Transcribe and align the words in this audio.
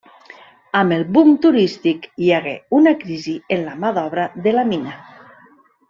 Amb 0.79 0.95
el 0.95 1.03
boom 1.17 1.29
turístic 1.43 2.07
hi 2.27 2.33
hagué 2.39 2.55
una 2.81 2.95
crisi 3.05 3.37
en 3.57 3.65
la 3.69 3.79
mà 3.85 3.93
d'obra 3.99 4.27
de 4.49 4.57
la 4.59 4.69
mina. 4.73 4.99